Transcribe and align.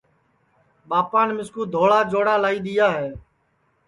ٻاپان 0.89 1.27
مِسکُو 1.37 1.61
دھوݪا 1.73 1.99
جوڑا 2.11 2.35
لائی 2.43 2.59
دؔیا 2.65 2.89
ہے 2.97 3.09